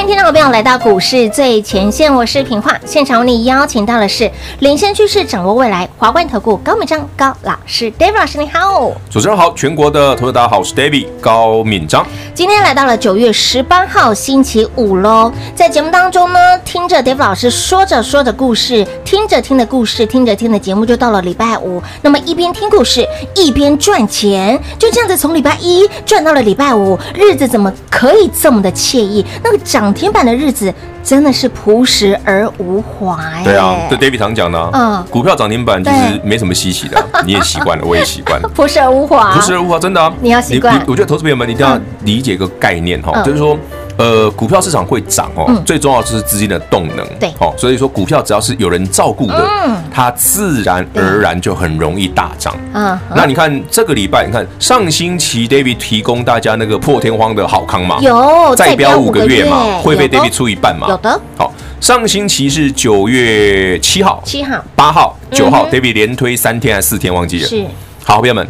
[0.00, 2.74] 欢迎听众朋友来到股市最前线，我是平化。
[2.86, 4.30] 现场为你邀请到的是
[4.60, 12.06] 领先趋势、掌握未来华冠投顾高敏章高老师，David 老师你好，主持人好，全国的投资大家好，我是 David 高敏章。
[12.34, 21.82] 今天来到了九月十八号星期五喽，在节目当中呢，听着 David 老师说着说着故事，听着听着故事，听着听的节目，就到了礼拜五。
[22.00, 29.22] 那么一边听故事一边赚钱，就这样子从礼拜一赚到了礼拜五，日子怎么可以这么的惬意？
[29.44, 29.89] 那个涨。
[29.90, 30.72] 涨停板的日子
[31.02, 33.42] 真的是朴实而无华哎。
[33.42, 40.80] 对啊，这 David 常讲的，嗯，股票涨停板其实没什么稀奇的， 你也习惯了，我也习惯了，朴实而无华，朴实而无华，真的啊，你要习惯。
[40.86, 43.58] 我觉得投资朋友们一定要理解一个概念哈，就是说。
[44.00, 47.06] 呃，股票市场会涨哦，嗯、最重要的就是资金的动能。
[47.18, 52.56] 对，哦，所以说股票只要是有人照顾的，嗯、它自然而然就很容易大涨。
[52.72, 60.86] 嗯，那你看这个礼拜，你看上星期 David 提供大家那个破天荒的好康嘛，有再标五个月嘛，会被 David 出一半嘛？
[60.88, 61.20] 有的。
[61.36, 67.46] 好，上星期是九月七号、七号、八号、九号，David 连推三天还是四天忘记了？
[67.46, 67.66] 是。
[68.02, 68.48] 好，朋友们。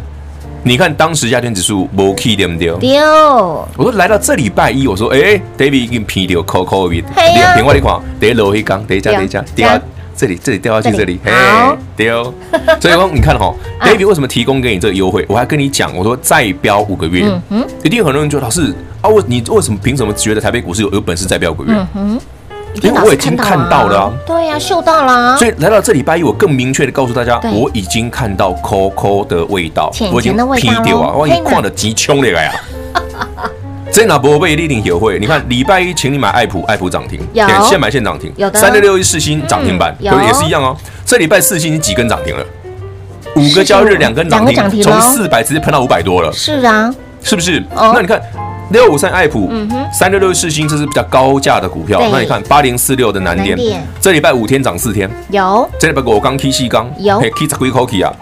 [0.63, 2.71] 你看当时加权指数没 key 对不对？
[2.77, 3.01] 丢。
[3.77, 7.13] 我说来到这礼拜一，我说哎，David 已经皮掉，扣扣一点。
[7.35, 9.81] 两平块的矿，得楼一刚，等一下，等一下，掉
[10.15, 11.31] 这里，这里掉下去，这里，嘿，
[11.95, 12.33] 丢。
[12.79, 15.25] 所以说你看哈，David 为什么提供给你这个优惠？
[15.27, 17.25] 我还跟你讲，我说再标五个月，
[17.83, 21.87] 一定很多人觉得老师啊，我你为什么凭什么觉得台北股市有有本事再标五个月？
[22.81, 25.37] 因为我已经看到了啊，对呀，嗅到了。
[25.37, 32.51] 所以来到这礼拜一，我更明确的告诉大家，我已经看到 COCO 的味道，我已经劈掉啊，我已经矿的极穷了呀。
[33.91, 35.19] 这哪不会一定有会？
[35.19, 37.19] 你看礼拜一，请你买爱普，爱普涨停，
[37.67, 40.75] 现买现涨停，有的三六六一四星涨停板，有也是一样哦。
[41.05, 42.45] 这礼拜四星几根涨停了？
[43.35, 46.31] 五个交易日两根涨停，从四百直接喷到五百多了。
[46.31, 47.61] 是啊，是不是？
[47.75, 48.21] 那你看。
[48.71, 49.51] 六五三爱普，
[49.93, 52.01] 三六六世星，这是比较高价的股票。
[52.11, 53.57] 那你看八零四六的南电，
[53.99, 55.69] 这礼拜五天涨四天，有。
[55.79, 57.19] 这礼拜我刚 K 细钢，有。
[57.19, 58.13] K 十几块 K 啊。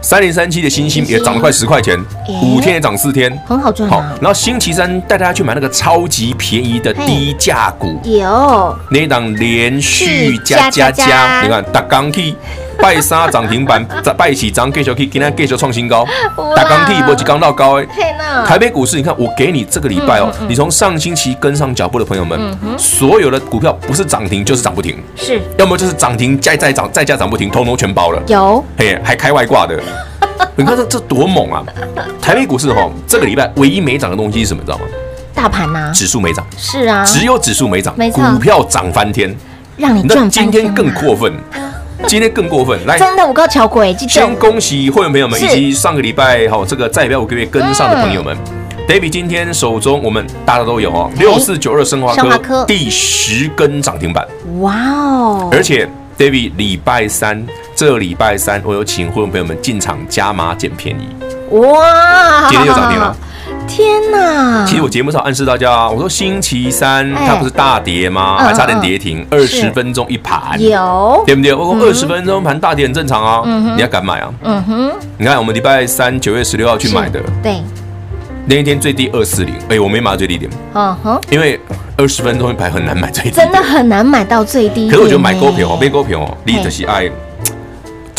[0.00, 1.98] 三零三七的星星也涨了快十块钱，
[2.42, 3.88] 五天也涨四天，很好赚。
[3.88, 8.76] 好，然后星期三带大家去买那个超级便宜的低价股，有。
[8.90, 12.34] 那一档连续加加加，你看大钢 K。
[12.74, 16.06] 拜三涨停板， 再拜起涨，继续去，今天继续创新高。
[16.56, 17.86] 大钢铁波及刚到高哎，
[18.46, 22.38] 台北股市，你看我给你这个礼拜哦，你从上星期跟上脚步的朋友们，
[22.78, 28.22] 所有的股票不是涨停就是涨不停，是，要么就是涨停再再涨再加涨不停，通通全包了。
[28.26, 29.78] 有，嘿，还开外挂的，
[30.56, 31.64] 你看这这多猛啊！
[32.20, 34.62] 台北股市哈，这个礼拜唯一没涨的东西是什么？
[34.62, 34.84] 你知道吗？
[35.34, 39.34] 大盘呐，指数没涨，是啊，只有指数没涨，股票涨翻天，
[39.76, 40.50] 让你赚翻天。
[40.50, 41.32] 今天更过分。
[42.06, 48.36] 今天更过分，来，真的我告桥鬼，先恭喜会员朋友们以及上个礼拜好这个再标五个月跟上的朋友们。
[48.86, 54.26] David 今天手中我们大家都有哦，六四九二生华科第十根涨停板，
[54.60, 55.48] 哇哦！
[55.50, 55.88] 而且
[56.18, 61.08] David 礼拜三这礼拜三我有请会员朋友们进场加码捡便宜，
[61.56, 62.48] 哇！
[62.50, 63.16] 今天又涨停了。
[63.66, 64.64] 天哪！
[64.66, 68.38] 其实我节目上暗示大家，我说星期三它不是大跌吗？
[68.38, 71.54] 还差点跌停，二十分钟一盘，有对不对？
[71.54, 73.42] 我说二十分钟盘大跌很正常啊，
[73.74, 74.32] 你要敢买啊？
[74.42, 77.62] 嗯哼，你看我们礼拜三九月十六号去买的，对，
[78.46, 81.58] 那一天最低二四零，哎，我没买最低点，嗯哼，因为
[81.96, 84.88] 二十分钟一盘很难买最低，真的很难买到最低。
[84.90, 87.10] 可是我觉得买股票哦，买股票哦，你就是爱。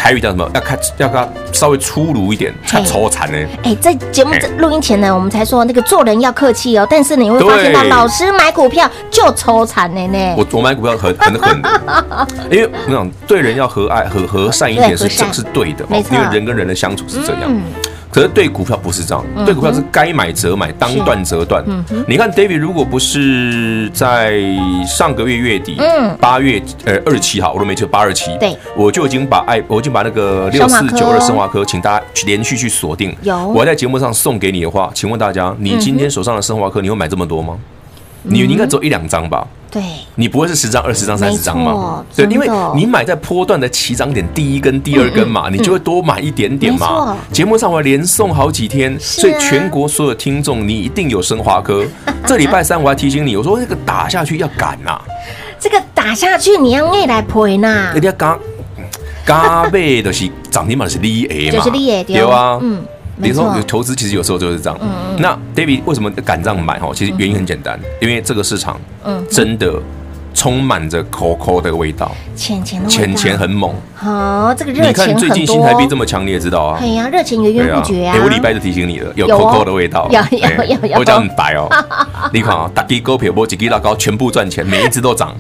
[0.06, 0.48] 台语叫什么？
[0.54, 3.38] 要看，要看稍微粗鲁一点，才抽残呢。
[3.64, 6.86] 哎，在节目录音前呢，我们才说那个做人要客气哦。
[6.88, 10.36] 但是你会发现到老师买股票就抽残呢呢。
[10.38, 11.82] 我我买股票很很狠的，
[12.52, 17.52] 因为我想对人要和蔼和和善一点是这是对的，因为人跟人的相处是这样。
[18.16, 21.62] 可是对股票不是这样，对股票是该买则买，当断则断。
[22.08, 24.42] 你看 David，如果不是在
[24.88, 25.76] 上个月月底，
[26.22, 33.14] 八月呃二十七号，我都没记八二七，对，我就已经把爱，我已经把那个六四九二生华科，请大家连续去锁定。
[33.22, 37.58] 有，我在节目上送给你的话，请问大家，你今天手上的生华科，你会买这么多吗？
[37.58, 37.75] 你
[38.28, 39.48] 你应该走一两张吧。
[39.72, 39.82] 对，
[40.16, 42.06] 你不会是十张、二十张、三十张吗？
[42.16, 47.18] 对，因为你买在波段的起涨点第一根、第二根嘛，你就会多买一点点嘛。
[47.30, 51.84] 节目上我连送好几天，所以全国所有听众，你一定有升华科。
[52.26, 54.98] 这礼拜三我还提醒你，我说那个打下去要赶呐，
[55.60, 57.92] 这个打下去你要爱来赔呐。
[57.92, 58.40] 人家刚
[59.26, 62.58] 刚买的是涨停板是利 A 嘛， 就是利 A 对啊。
[62.62, 62.82] 嗯，
[63.18, 64.80] 你说投资其实有时候就是这样。
[65.18, 66.80] 那 David 为什么敢这样买？
[66.80, 69.74] 哈，其实原因很简单，因为这个市场，嗯，真的。
[70.38, 73.74] 充满着 COCO 的味道，钱钱钱钱很猛。
[73.96, 76.78] 好，这个热钱你看最近新台币这么强，你也知道啊。
[76.78, 78.18] 对呀，热钱源源不绝啊。
[78.22, 80.10] 我礼拜就提醒你了，有 COCO 的味道。
[80.12, 81.00] 有有有有。
[81.00, 81.70] 我讲很白哦，
[82.34, 85.34] 你看啊，大鸡股票波几鸡拉高，全部赚钱，每一只都涨。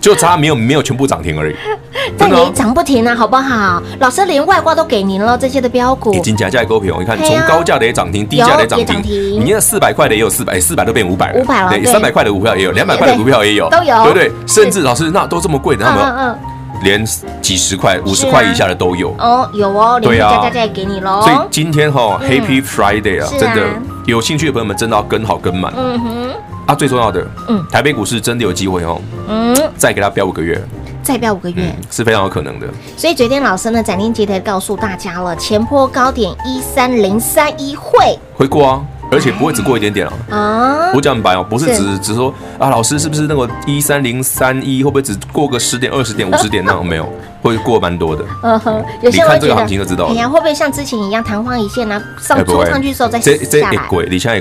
[0.00, 1.56] 就差没有没有全部涨停而已，
[2.16, 3.82] 但你涨不停啊，好不好？
[3.98, 6.12] 老师连外挂都给您了，这些的标股。
[6.14, 6.94] 已经加价够平。
[6.98, 11.70] 你看从高价的也涨停，低价的也涨停，你那四百块的也有四百，四百都变五百了，五百了。
[11.70, 14.32] 对，三百块的股票也有，两百块的股票也有，都有，对不对？
[14.46, 16.38] 甚至老师那都这么贵的，他们
[16.82, 17.04] 连
[17.42, 19.14] 几十块、五十块以下的都有。
[19.18, 21.20] 哦，有哦，对啊，加价再给你喽。
[21.22, 23.66] 所以今天哈，Happy Friday 啊，真的
[24.06, 25.70] 有兴趣的朋友们真的要跟好跟满。
[25.76, 26.30] 嗯哼。
[26.70, 30.56] 啊，最重要的，嗯，台北股市真的有机会哦，嗯，再给它飙五个月，
[31.02, 32.68] 再飙五个月，嗯，是非常有可能的。
[32.96, 38.80] 所以昨天老师呢，斩钉截铁告诉大家了，前坡高点一三零三一会会过啊，
[39.10, 40.12] 而且不会只过一点点啊。
[40.30, 46.86] 啊，我讲很白哦，不是只只说啊，老师是不是那个一三零三一会不会只过个十点、二十点、五十点那种？
[46.86, 47.12] 没有，
[47.42, 48.24] 会过蛮多的。
[48.44, 50.12] 嗯哼，你看这个行情就知道了。
[50.12, 52.00] 哎呀，会不会像之前一样昙花一现呢？
[52.22, 53.38] 上冲上去的时候再下来？
[53.38, 54.40] 这这鬼，你现在。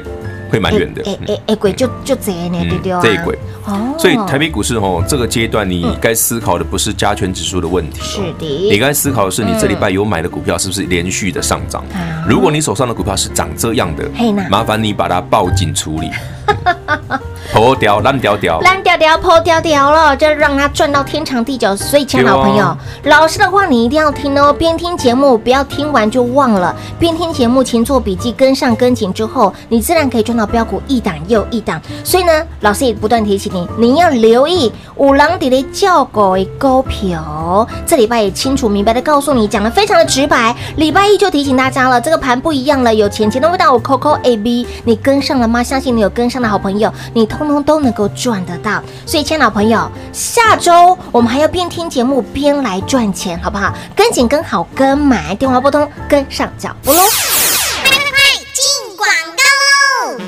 [0.49, 3.01] 会蛮远的，哎哎哎，鬼就就这呢，对不对？
[3.01, 3.37] 这一鬼。
[3.65, 11.83] 哦，所以台北股市哦，这个阶段你该思考的不是加权指数的问题，是的，你该思考的是你这礼拜有买的股票是不是连续的上涨？
[12.27, 14.09] 如果你手上的股票是长这样的，
[14.49, 16.09] 麻烦你把它报警处理。
[17.51, 21.75] 破掉烂掉掉，烂掉掉破掉掉了，就让它赚到天长地久。
[21.75, 24.53] 所以，亲爱的朋友，老师的话你一定要听哦。
[24.53, 26.75] 边听节目，不要听完就忘了。
[26.99, 31.81] 边听节目，前做笔记，跟上跟紧之后，你自然可以赚到标股一档又一档。
[32.03, 32.31] 所以呢，
[32.61, 37.67] 老师也不断提醒你，你要留意五郎底的叫狗为股票。
[37.83, 40.55] 这礼拜也清楚明白的告诉你，讲的非常的直白。
[40.75, 43.73] 礼拜一就提醒大家了，这个盘不一样了，有钱钱的味道。
[43.73, 45.63] 我 Coco A B，你跟上了吗？
[45.63, 47.27] 相信你有跟上的好朋友，你。
[47.39, 53.73] 通通都能够赚得到，所以，亲爱的朋友，下周我们还要边听节目边来赚钱，好不好？
[53.95, 56.99] 跟紧、跟好、跟买，电话拨通，跟上脚步喽！
[56.99, 58.19] 快快快，
[58.53, 59.07] 进广
[59.37, 60.23] 告喽！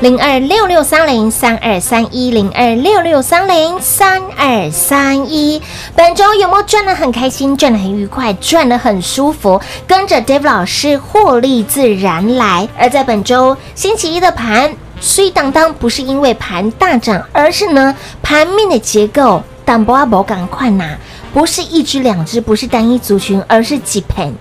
[0.00, 5.62] 零二六六三零三二三一零二六六三零三二三一，
[5.94, 9.60] 本周有没有赚得很开心，赚得很愉快，赚得很舒服？
[9.86, 12.66] 跟着 Dave 老师获利自然来。
[12.78, 14.74] 而在本周星期一的盘。
[15.04, 20.96] 所以当当不是因为盘大涨，而是呢盘面的结构，淡薄啊无共款呐。
[21.34, 24.34] 不是一只两只，不是单一族群，而是几盆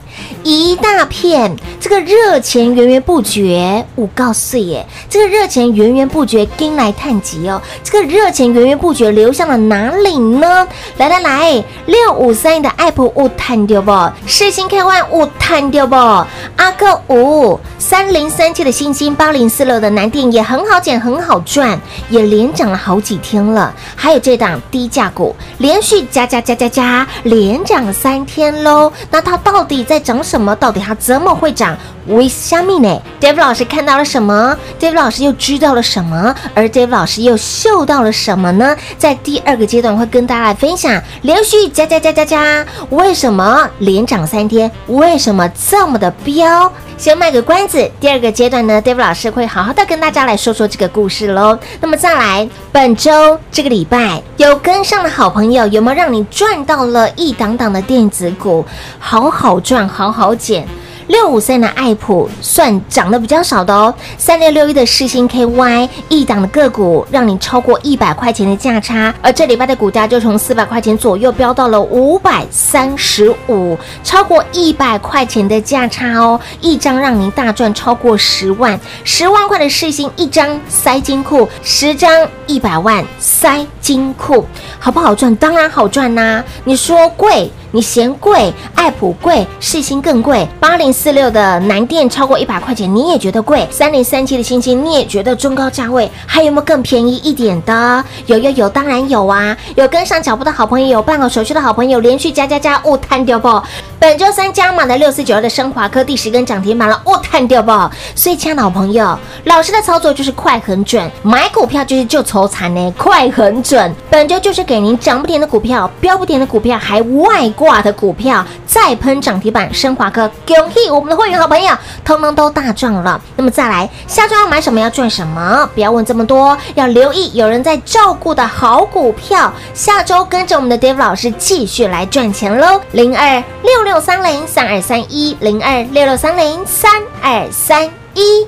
[0.44, 1.56] 一大片。
[1.80, 7.62] 这个热钱源源不绝，我告诉耶，这个热钱源源不绝，跟来探吉哦。
[7.84, 10.68] 这个热钱源源不绝流向了哪里呢？
[10.98, 13.92] 来来来，六五三一的爱普五探掉不？
[14.26, 15.96] 世芯 KY 五探掉不？
[15.96, 21.80] 阿克五三零三七的星星八零四六的南电也很好捡，很好赚，
[22.10, 23.74] 也连涨了好几天了。
[23.96, 27.08] 还有这档低价股，连续加加加加加。
[27.24, 30.54] 连涨三天喽，那它到底在涨什么？
[30.58, 31.78] 到底它怎么会涨？
[32.08, 36.36] 为虾米呢？Dave 老师看到了什么？Dave 老师又知道了什么？
[36.54, 38.76] 而 Dave 老师又嗅到了什么呢？
[38.98, 44.70] 在第二个阶段会跟大家来分享，连续加加加加加，为什么连涨三天？
[44.88, 46.70] 为什么这么的彪？
[46.98, 51.58] 先卖个关子，第二个阶段呢，David 老师会好好的跟大家来说说这个故事喽。
[51.82, 58.66] 那么再来，本周这个礼拜有跟上的好朋友，有没有让你赚到了一档档的电子股？
[59.00, 60.66] 好好赚，好好捡。
[61.08, 84.46] 六五三的爱普算涨得比较少的哦，三六六一的世芯 KY 一档的个股让你超过一百块钱的价差，而这礼拜的股价就从四百块钱左右飙到了五百三十五，超过一百块钱的价差哦，一张让您大赚超过十万，十万块的世芯一张塞金库，十张一百万塞金库，
[84.80, 85.36] 好不好赚？
[85.36, 87.52] 当然好赚呐、你说贵？
[87.76, 90.48] 你嫌贵，爱普贵，世星更贵。
[90.60, 93.68] 八零四六的南电超过一百块钱，你也觉得贵。
[93.72, 96.08] 三零三七的星星，你也觉得中高价位。
[96.28, 98.06] 还有没有更便宜一点的？
[98.28, 99.58] 有有有，当然有啊！
[99.74, 103.60] 有跟上脚步的好朋友，有办好手续的好朋友，连续加加加，勿贪掉不？
[103.98, 107.72] 本周三加满的六四九二的升华科第十根涨停板了，勿贪掉不？
[108.14, 113.92] 所以，亲爱的好朋友，老师的操作就是快很准，买股票就是就抽惨呢，快很准。
[114.12, 117.84] 本周就是给您涨不停的股票，飙不停的股票，还外挂。
[117.84, 123.20] 的股票再喷涨停板，升华科恭喜我们的会员好朋友，通通都大赚了。
[123.36, 124.80] 那么再来，下周要买什么？
[124.80, 125.70] 要赚什么？
[125.74, 129.52] 不要问这么多，要留意有人在照顾的好股票。
[129.74, 132.80] 下周跟着我们的 Dave 老师继续来赚钱喽！
[132.94, 136.90] 零二六六三零三二三一零二六六三零三
[137.22, 138.48] 二三一，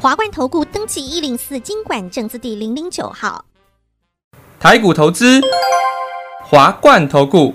[0.00, 3.44] 华冠投顾登记一零四金管证字第零零九号。
[4.60, 5.40] 台股投资，
[6.44, 7.54] 华冠投顾。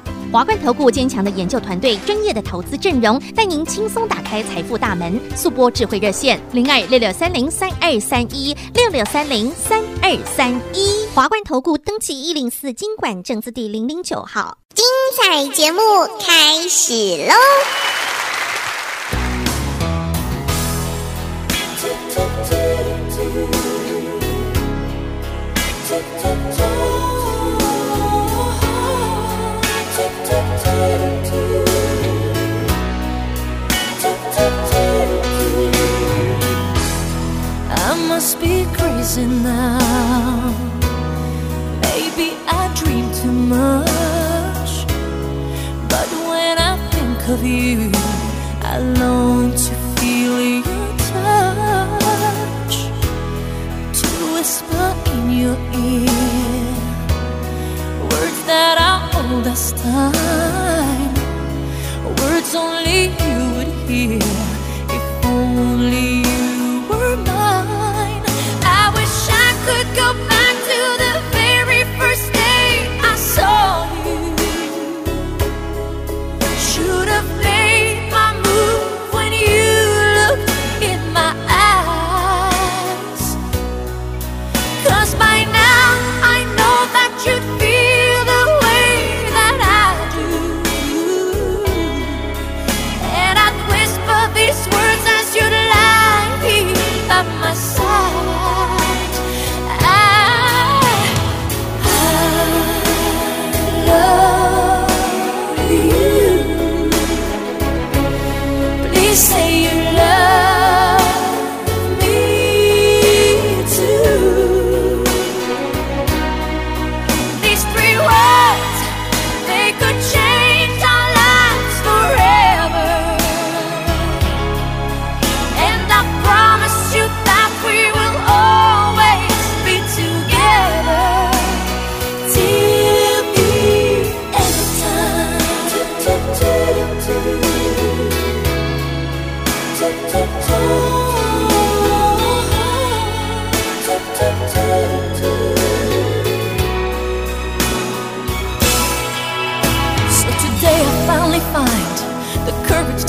[0.31, 5.19] 华冠投顾坚强的研究团队，专业的投资阵容，带您轻松打开财富大门。
[5.35, 11.05] 速播智慧热线零二六六三零三二三一六六三零三二三一。
[11.13, 14.57] 华冠投顾登记一零四经管证字第零零九号。
[14.73, 14.85] 精
[15.17, 15.81] 彩节目
[16.25, 16.93] 开始
[17.27, 17.33] 喽！
[39.11, 40.55] losing now.
[41.81, 44.85] Maybe I dream too much,
[45.89, 47.91] but when I think of you,
[48.63, 52.75] I long to feel your touch,
[53.99, 56.07] to whisper in your ear
[58.09, 60.30] words that are old as time.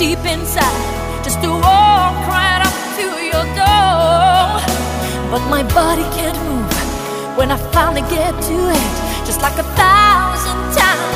[0.02, 4.58] deep inside just to walk right up to your door.
[5.30, 8.92] But my body can't move when I finally get to it,
[9.24, 11.11] just like a thousand times.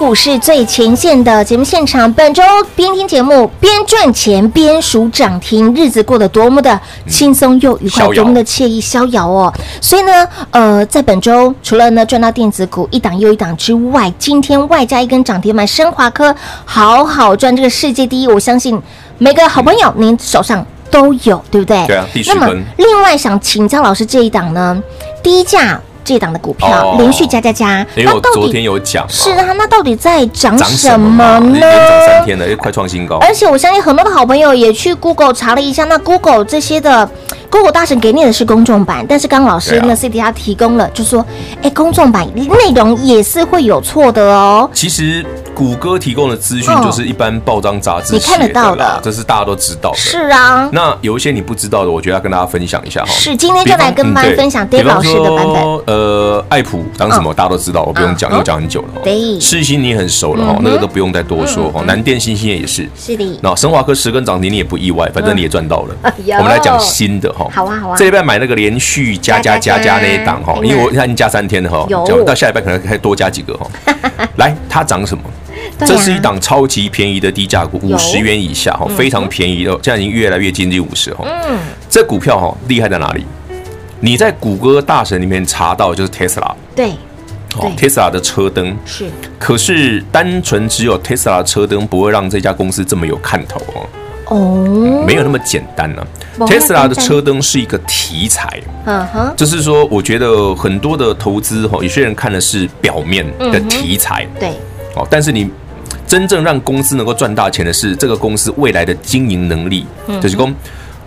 [0.00, 2.10] 股市最前线的节目现场。
[2.14, 2.42] 本周
[2.74, 9.52] 边听节目边赚钱边数涨停，日子过得多么的轻松又愉快，多么的惬意逍遥哦。
[9.78, 18.80] 所以呢，呃，在本周除了呢赚到电子股一档又一档之外，今天外加一根涨停板，升华科好好赚这个世界第一，我相信
[19.18, 21.86] 每个好朋友您手上都有，对不对？
[21.86, 24.82] 对啊第那么另外想请教老师这一档呢，
[25.22, 31.60] 低价这档的股票、哦连续加加加，因为我那到底昨天有讲，是啊，那到底在涨涨什么嘛呢连？
[31.60, 33.16] 涨三天了，又快创新高。
[33.18, 37.08] 而且我相信很多的好朋友也去 Google 查了一下，那 Google 这些的
[37.50, 39.86] Google 大神给你的是公众版，但是刚刚老师对啊。
[39.86, 41.24] 呢 C D 他提供了，就说，
[41.62, 44.70] 哎，公众版内容也是会有错的哦。
[44.72, 49.96] 其实谷歌提供的资讯哦就是一般报章杂志你看得到的，这是大家都知道的。
[49.96, 53.08] 是啊，那有一些你不知道的，我觉得要跟大家分享一下哈。
[53.10, 55.64] 是今天就来跟大家分享嗯对 Dave 老师的版本。
[55.86, 57.34] 呃，爱普当什么嗯。
[57.34, 58.32] 大家都知道，我不用讲，嗯。
[58.32, 61.82] 因为讲很久了世新你很熟了哈那个都不用再多说哈。
[61.84, 62.88] 南电、新兴也是。
[62.96, 66.12] 是的，那生华科十根涨停你也不意外，反正你也赚到了。
[66.38, 67.50] 我们来讲新的哈。
[67.52, 67.96] 好啊好啊。
[67.96, 73.66] 这礼拜买那个连续加加加加那一档哈因为我看已经加三天了哈有，讲到下礼拜可能可以多加几个哈。
[74.36, 75.24] 来，它涨什么？
[75.80, 81.24] 这是一档超级便宜的低价股，五十元以下哈，非常便宜的，现在已经越来越接近五十哈。
[81.26, 83.24] 嗯，这股票哈厉害在哪里？
[84.00, 86.90] 你在谷歌大神里面查到就是 Tesla，对，
[87.56, 88.76] 哦对，Tesla 的车灯。
[88.84, 89.06] 是。
[89.38, 93.86] 可是单纯只有 Tesla 的车灯不会让这家公司这么有看头哦，
[94.30, 96.06] 哦，没有那么简单呢、
[96.38, 104.50] 不 Tesla 的车灯是一个题材，嗯哼，就是说，我觉得很多的投资哈，有些人看的是表面的题材，对，
[104.94, 105.50] 哦，但是你
[106.06, 109.84] 真正让公司能够赚大钱的是这个公司未来的经营能力，
[110.22, 110.48] 就是说，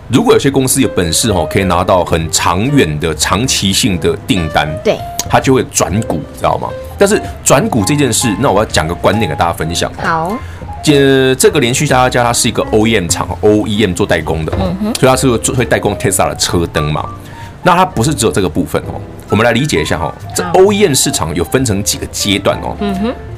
[0.08, 4.98] 如果有些公司有本事哈，可以拿到很长远的、长期性的订单，对，
[5.30, 6.68] 它就会转股，知道吗？
[6.98, 9.90] 但是转股这件事，那我要讲个观点给大家分享。
[10.02, 10.36] 好，
[10.82, 14.52] 这这个连续加加加，它是一个 OEM 厂，OEM 做代工的，
[14.98, 17.08] 所以它是会会代工 Tesla 的车灯嘛。
[17.64, 19.00] 那它不是只有这个部分哦，
[19.30, 20.14] 我们来理解一下哈。
[20.34, 22.76] 这 OEM 市场有分成几个阶段哦，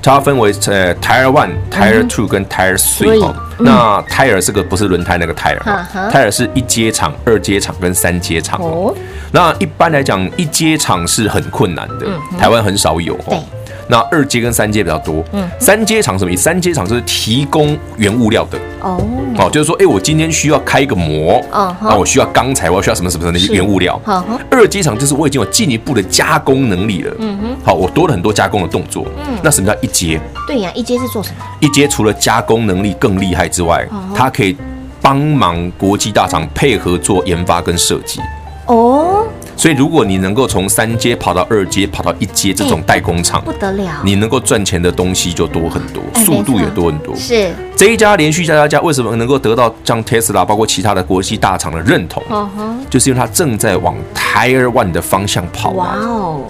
[0.03, 3.35] 它分为呃 Tire One、Tire Two 跟 Tire Three 哈。
[3.59, 8.95] 那 Tire 这个不是轮胎那个 Tire 哈嗯哼，Tire 是一阶厂、二阶厂跟三阶厂哦哦。
[9.33, 12.07] 那一般来讲，一阶厂是很困难的，
[12.39, 13.43] 台湾很少有哦。
[13.89, 16.43] 对那二阶跟三阶比较多，嗯三阶厂什么意思？
[16.43, 19.01] 三阶厂就是提供原物料的，哦，
[19.39, 24.39] 哦，就是说，哎，我今天需要开一个模，啊，我需要钢材，我需要什么什么那些原物料嗯哼。
[24.51, 29.07] 二阶厂就是我已经有进一步的加工能力了，嗯哼，好，我多了很多加工的动作。
[29.43, 30.21] 那什么叫一阶？
[30.47, 31.45] 对呀，一阶是做什么？
[31.61, 34.57] 一阶除了加工能力更厉害之外，它可以
[35.01, 38.21] 帮忙国际大厂配合做研发跟设计。
[38.67, 39.25] 哦，
[39.57, 47.15] 所以，如果你能够从三阶跑到二阶，跑到一阶这种代工厂不，得了，你能够赚钱的东西就多很多，哎速度也多很多。
[47.17, 52.23] 是，这一家连续加加加为什么能够得到像 Tesla 包括其他的国际大厂的认同？
[52.29, 56.41] 哦哼，就是因为它正在往 Tire One 的方向跑哇啊，哦，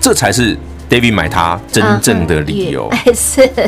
[0.00, 0.56] 这才是
[0.88, 2.90] David 买它真正的理由。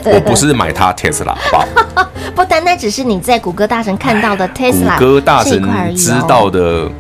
[0.07, 2.09] 我不是买它 Tesla，好不好？
[2.35, 5.63] 不单单只是你在谷歌大神看到的 Tesla 谷歌大神
[5.95, 6.91] 知道的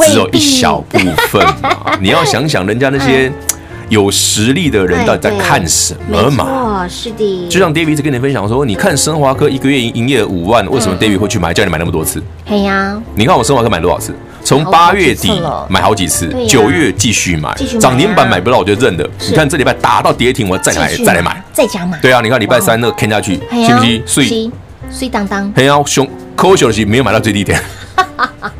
[0.00, 0.98] 只有一小部
[1.28, 3.30] 分嘛， 你要想想人家那些
[3.88, 6.86] 有实力的人到底在看什么嘛？
[6.88, 11.52] 是的，就像 David 一直跟你分享说，你看升华科一个月营营业五万，为什么 David 会去买？
[11.52, 12.22] 叫你买那么多次？
[12.46, 14.14] 嘿呀，你看我升华科买多少次？
[14.42, 17.54] 从八月底买好几次九月继续买。
[17.78, 19.06] 涨停板买不到我就认了。
[19.28, 21.42] 你看这礼拜打到跌停，我再来再来买。
[21.52, 24.02] 再加码，对啊，你看礼拜三那个看下去，信不信？
[24.06, 24.50] 所以
[24.90, 27.60] 是水当当，嘿呀，熊可惜的是没有买到最低点，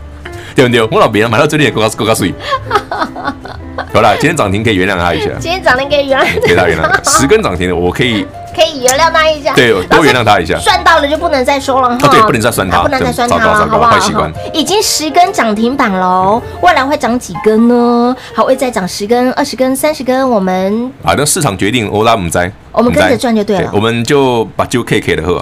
[0.54, 0.82] 对不对？
[0.90, 2.34] 我老别人买到最低点，够够够水。
[3.92, 8.26] 好了，今天涨停可以原谅他一下，今天涨停可以原谅， 给他原谅，十根涨停的我可以。
[8.52, 10.58] 可以原谅他一下，对，多原谅他一下。
[10.58, 13.92] 算到了就不能再说了哈，对，不能再算他，不能再算他了，好不好？
[13.92, 14.30] 坏习惯。
[14.52, 18.14] 已经十根涨停板喽，未来会涨几根呢？
[18.34, 20.28] 还会再涨十根、二十根、三十根？
[20.28, 23.70] 我们好的，市场决定，我拉我们在，我们跟着赚就对了。
[23.72, 25.40] 我们就把就 K K 的喝。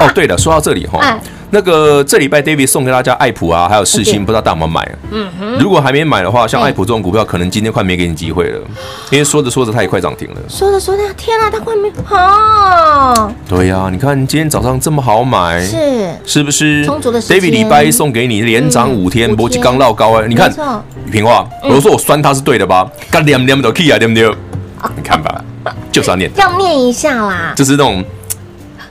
[0.00, 1.18] 哦，对了，说到这里哈，
[1.50, 4.96] 那个这礼拜 David 送给大家爱普啊，还有世星，不知道大家有没有买？
[5.10, 8.60] 嗯哼，如果还没买的话，像爱普这种股票，可能今天快没给你机会了，
[9.10, 10.36] 因为说着说着它也快涨停了。
[10.48, 13.32] 说着说着，天啊，它快没好。
[13.48, 16.84] 对呀，你看今天早上这么好买，是是不是？
[16.86, 17.20] 充足的。
[17.20, 20.50] David 礼拜一送给你连涨五天，波基刚绕高哎，你看，
[21.04, 22.88] 雨平话，我说我酸它是对的吧？
[23.10, 24.32] 刚念念都 key 啊，对不对？
[24.96, 25.44] 你看吧，
[25.92, 28.02] 就是要念，要念一下啦，就是那种。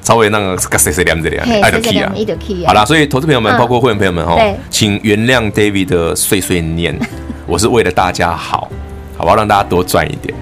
[0.01, 4.35] 稍微那个个碎碎念这里，爱的 key 啊，好啦，所以投资朋友们，包括会员朋友们哈，
[4.69, 6.97] 请原谅 David 的碎碎念，
[7.45, 8.69] 我是为了大家好，
[9.17, 9.35] 好不好？
[9.35, 10.33] 让大家多赚一点。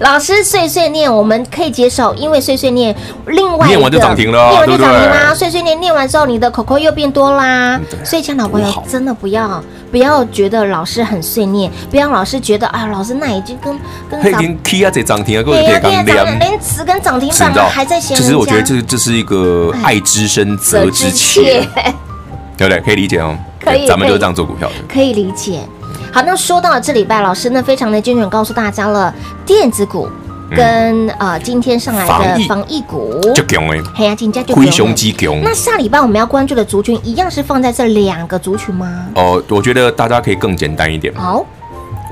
[0.00, 2.94] 老师碎碎念我们可以接受，因为碎碎念
[3.26, 5.34] 另外念完就涨停了，念完就涨停啦。
[5.34, 7.78] 碎碎念念完之后，你的口口又变多啦。
[8.04, 18.16] 所以，亲爱的朋友，真的不要不要觉得老师很碎念，不要老师觉得啊，老师那已经跟跟涨停啊，这涨停啊，各位别刚连连词跟涨停板还在嫌。
[18.16, 21.66] 其实我觉得这这是一个爱之深责之切，
[22.56, 22.80] 对不对？
[22.80, 23.36] 可以理解哦。
[23.62, 25.60] 可以，咱们就是这样做股票的，可以理解。
[26.12, 30.08] 好，那说到了这礼拜，老师呢非常的精准告诉大家了，电子股
[30.56, 35.40] 跟呃今天上来的防疫股，就强哎，黑呀，金价就雄鸡强。
[35.42, 39.06] 那下礼拜我们要关注的族群一样是放在这两个族群吗？
[39.14, 41.14] 哦，我觉得大家可以更简单一点。
[41.14, 41.44] 好，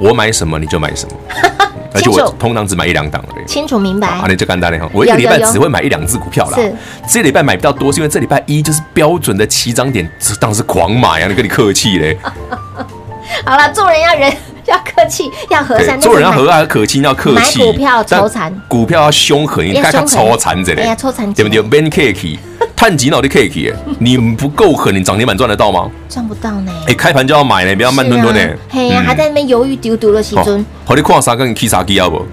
[0.01, 1.17] 我买什么你就买什么，
[1.95, 3.47] 而且我通常只买一两档而已。
[3.47, 4.09] 清楚明白。
[4.09, 6.57] 啊，你就简单了哈，我一个礼拜只会买一两只股票啦。
[6.59, 6.75] 是，
[7.09, 10.09] 这礼拜买比较多，是因为这礼拜一就是标准的起涨点，
[10.41, 12.17] 当时狂买啊，你跟你客气嘞。
[13.45, 14.33] 好了，做人要人
[14.69, 16.01] 要客气，要和善。
[16.01, 17.59] 做人要和蔼可亲，要客气。
[17.59, 20.83] 买股票抽残，股票要凶狠，你看看抽残着嘞。
[20.83, 22.39] 哎呀，抽残，对不对？Man cake，
[22.77, 25.91] 探几脑的 cake，你不够狠，你涨停板赚得到吗？
[26.09, 26.73] 赚不到呢。
[26.87, 28.57] 哎，开盘就要买呢，不要慢吞吞呢。
[28.69, 30.65] 嘿呀，还在那边犹豫丢丢的，时阵。
[30.85, 32.25] 好，你看啥跟你起啥机啊不？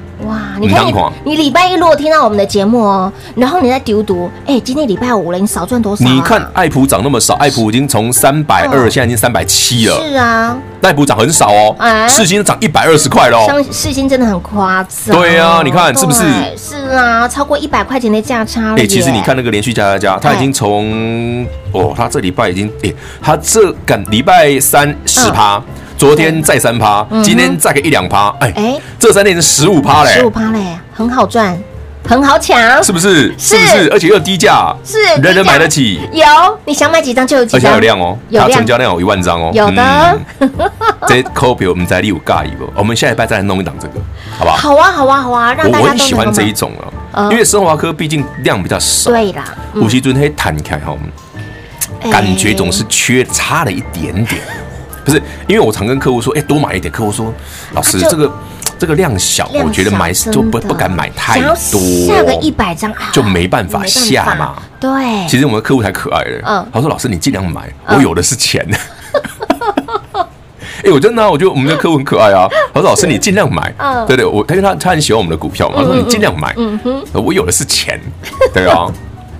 [0.56, 0.86] 哇，你看
[1.24, 6.06] 你礼拜一如果听到我们的节目哦，然后你再丢读，哎，今天礼拜五了，你少赚多少？
[6.06, 9.96] 你看爱普涨那么少，爱普已经从三百二现在已经三百七了。
[10.02, 11.76] 是啊，爱普涨很少哦，
[12.08, 13.46] 世芯涨一百二十块喽。
[13.46, 15.16] 像世芯真的很夸张。
[15.18, 16.24] 对啊，你看是不是？
[16.58, 18.82] 是啊，超过一百块钱的价差了。
[18.82, 25.62] 哎，其实你看那个连续加加加，它已经从哦，它这礼拜已经哎，它这赶礼拜三十趴。
[25.98, 31.58] 昨天再三趴，今天再个一两趴，哎哎，这三天是十五趴嘞，十五趴嘞，很好赚，
[32.08, 33.34] 很好抢，是不是？
[33.38, 33.90] 是不是？
[33.92, 36.02] 而且又低价，是人人买得起。
[36.12, 36.26] 有，
[36.66, 39.52] 你想买几张就有几张，而且有量哦，它成交量有一万张哦。
[39.54, 40.20] 有的，
[41.08, 42.70] 这扣表我们在利有尬一不？
[42.76, 43.94] 我们下礼拜再来弄一档这个，
[44.38, 44.58] 好不好？
[44.58, 46.72] 好啊，好啊，好啊，让大家我很喜欢这一种
[47.14, 50.94] 了，因为升华科毕竟量比较少，对啦，五十尊可以弹开哈，
[52.12, 54.42] 感觉总是缺差了一点点。
[55.06, 56.92] 不是，因为我常跟客户说，哎，多买一点。
[56.92, 57.32] 客户说，
[57.74, 58.32] 老师，这个
[58.80, 61.40] 这个量小，我觉得买就不不敢买太
[61.72, 64.56] 多，下个一百张就没办法下嘛。
[64.80, 64.92] 对，
[65.28, 66.42] 其实我们的客户才可爱的。
[66.46, 68.68] 嗯，他说，老师你尽量买，我有的是钱。
[70.84, 72.48] 哎，我真的，我觉得我们的客户很可爱啊。
[72.74, 73.74] 他说，老师你尽量买，
[74.08, 75.76] 对对，我他因为他他很喜欢我们的股票嘛。
[75.78, 78.00] 他说你尽量买，嗯哼，我有的是钱，
[78.54, 78.88] 对啊。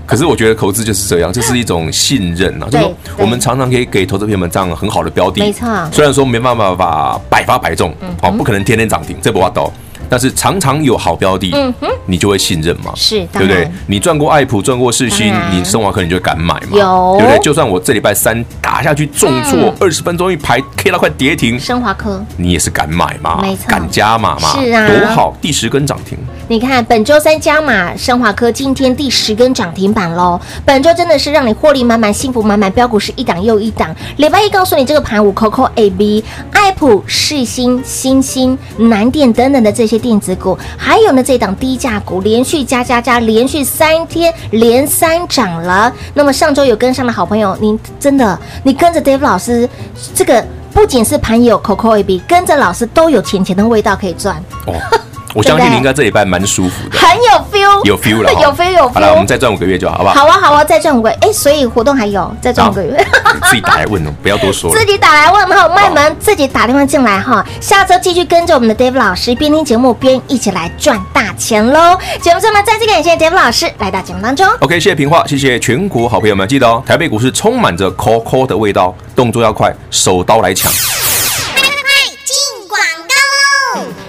[0.06, 5.68] 可是我觉得投资就是这样，这是一种信任啊，就是说我们常常可以给投资朋友们这样很好的标的，没错。
[5.92, 9.72] 虽然说没办法把百发百中，哦，不可能天天涨停，这不话都。
[10.10, 13.70] 但是常常有好标的，嗯哼，你就会信任嘛，是，对不对？
[13.88, 17.40] 你赚过爱普，赚过世新，你升华科你就敢买嘛，有，对不对？
[17.40, 26.18] 就算我这礼拜三打下去重挫，二十分钟一排 K 到快跌停，升华科你也是敢买嘛，没错，敢加码嘛，是啊，多好，第十根涨停。
[26.48, 30.40] 你看本周三加码升华科，今天第十根涨停板喽。
[30.64, 33.96] 本周真的是让你获利满满，幸福满满，标股是一档又一档。
[34.18, 40.58] 礼拜一告诉你这个盘五 Coco A B 爱普世新、新星、南电等等的这些电子股。
[40.78, 45.92] 还有呢，这档低价股连续加加加，连续三天连三涨了。
[46.14, 49.68] 那么上周有跟上的好朋友，您真的，你跟着 Dave 老师，
[50.14, 54.36] 这个不仅是盘友 Coco A B，跟着老师都有钱钱的味道可以赚。
[54.66, 54.74] 哦，
[55.36, 58.94] 我相信你应该这礼拜蛮舒服的，很有 feel，有 feel 了， 有 feel 有 feel。
[58.94, 60.16] 好了，我们再赚五个月就好，好不好？
[60.16, 61.18] 好啊好啊，再赚五个月。
[61.20, 63.06] 哎，所以活动还有再赚五个月。
[63.50, 64.72] 自己打来问哦，不要多说。
[64.74, 67.46] 自己打来问哈，麦门自己打电话进来哈。
[67.60, 72.00] 下周继续跟着我们的 David 老师，边听节目边一起来赚大钱喽。
[72.22, 74.48] 节目最后呢，再次感谢 David 老师来到节目当中。
[74.62, 80.72] OK，谢谢平话，谢谢全国好朋友们，记得哦，台北股市充满着 call call 的味道，动作要快，手刀来抢。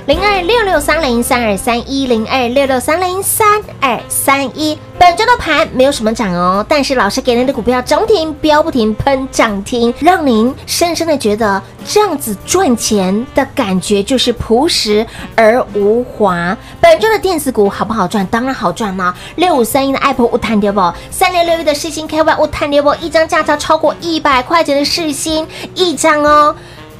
[0.07, 16.57] 零二六六三零三二三一零二六六三零三二三一，本周的盘没有什么涨哦，但是老师给您的股票涨停，飙不停，喷涨停，让您深深的觉得这样子赚钱的感觉就是朴实而无华。
[16.81, 18.25] 本周的电子股好不好赚？
[18.29, 19.12] 当然好赚啦！
[19.35, 20.81] 六五三一的 Apple 无探跌不？
[21.11, 22.95] 三六六一的世芯 KY 我探跌不？
[23.01, 26.55] 一张价差超过一百块钱的世芯，一张哦。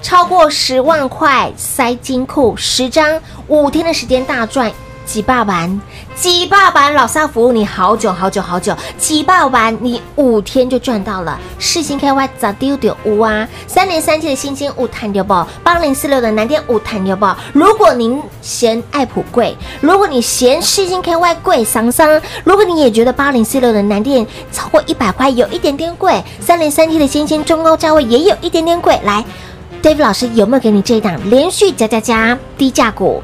[0.07, 4.71] 超过十万块塞金库，十张五天的时间大赚
[5.05, 5.81] 几百万，
[6.15, 11.37] 几百万老师服务你好久好久好久，几百万你五天就赚到了。
[11.59, 13.49] 世星 KY 咋丢丢五啊？
[13.67, 15.45] 三零三七的新兴五探丢不？
[15.65, 17.27] 八零四六的南电五探丢不？
[17.53, 29.25] 如果您嫌爱普贵，如果你嫌世星 KY 贵，桑桑，如果你也觉得八零四六的南电超过一百块有一点点贵，三零三七的新兴中高价位也有一点点贵，来。
[29.87, 33.23] David 老师有没有给你这一档连续加加加低价股，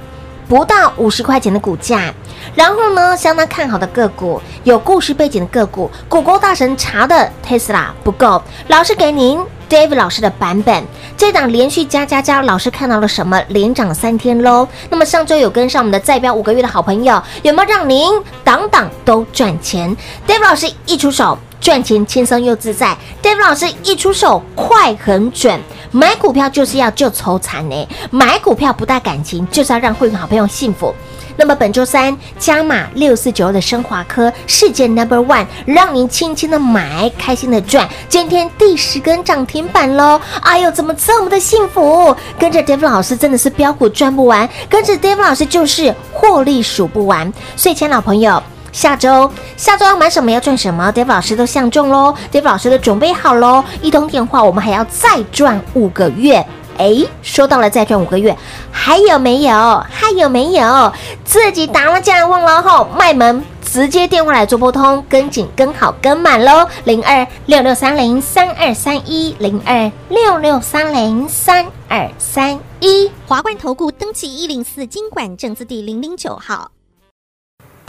[0.49, 2.15] 不到五十块钱的股价，
[2.55, 10.85] 然后呢，相当看好的个股，有故事背景的个股，谷歌大神查的 Tesla 不够，老师给您 David 老师的版本，
[11.17, 13.43] 这档连续加加加，老师看到了什么？
[13.49, 14.69] 连涨三天喽。
[14.89, 18.09] 那么上周有跟上我们的再飙五个月的好朋友，有没有让您
[18.45, 19.97] 档档都赚钱
[20.29, 21.37] ？David 老师一出手。
[21.63, 25.61] 赚钱轻松又自在，David 老师一出手快很准，
[25.93, 30.95] 买股票就是要救愁残呢，买股票不带感情，就是要让会员好朋友幸福。
[31.37, 40.21] 那么本周三加码六四九的升华科世界 Number One，让您轻轻的买，开心的赚，今天第十根涨停板喽！
[40.43, 42.15] 哎呦，怎么这么的幸福？
[42.39, 47.31] 跟着 David 老师真的是标股赚不完，跟着 David 老师就是获利数不完。
[47.57, 48.43] 所以，亲老朋友。
[48.73, 53.63] 下周，下周要买什么，要赚什么，David 老师都相中喽，David 老师都准备好喽。
[53.83, 56.45] 一通电话，我们还要再赚五个月。
[56.79, 58.35] 哎，说到了再赚五个月，
[58.71, 59.85] 还有没有？
[59.91, 60.93] 还有没有？
[61.23, 66.67] 自己打了进来问了后，卖门直接电话来做拨通，跟紧跟好跟满喽。
[66.85, 76.71] 零二六六三零三二三一零二六六三零三二三一，华冠投顾登记一零四金管证字第零零九号。